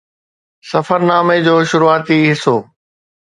[0.69, 2.55] سفرنامي جو شروعاتي حصو